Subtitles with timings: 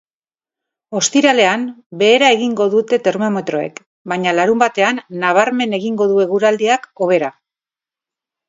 [0.99, 1.65] Ostiralean
[1.99, 3.77] behera egingo dute termometroek
[4.15, 7.31] baina larunbatean nabarmen egingo du eguraldiak hobera.